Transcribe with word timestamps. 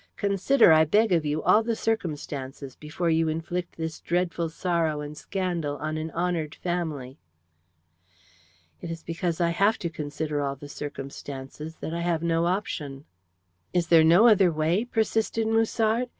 Consider, 0.15 0.71
I 0.71 0.83
beg 0.85 1.11
of 1.11 1.25
you, 1.25 1.43
all 1.43 1.61
the 1.61 1.75
circumstances 1.75 2.75
before 2.75 3.11
you 3.11 3.29
inflict 3.29 3.77
this 3.77 3.99
dreadful 4.01 4.49
sorrow 4.49 4.99
and 4.99 5.15
scandal 5.15 5.77
on 5.77 5.95
an 5.95 6.09
honoured 6.09 6.55
family." 6.55 7.19
"It 8.81 8.89
is 8.89 9.03
because 9.03 9.39
I 9.39 9.51
have 9.51 9.77
to 9.77 9.91
consider 9.91 10.41
all 10.41 10.55
the 10.55 10.69
circumstances 10.69 11.75
that 11.81 11.93
I 11.93 12.01
have 12.01 12.23
no 12.23 12.47
option." 12.47 13.05
"Is 13.73 13.89
there 13.89 14.03
no 14.03 14.25
other 14.27 14.51
way?" 14.51 14.85
persisted 14.85 15.45
Musard. 15.45 16.09